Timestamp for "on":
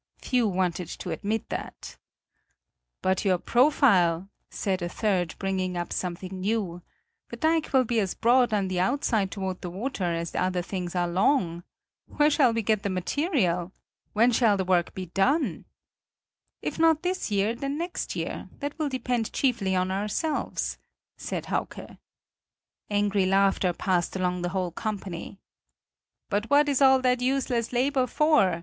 8.51-8.67, 19.75-19.91